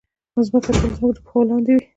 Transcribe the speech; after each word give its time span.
مځکه 0.35 0.57
تل 0.65 0.75
زموږ 0.95 1.11
د 1.15 1.19
پښو 1.25 1.39
لاندې 1.49 1.71
وي. 1.75 1.83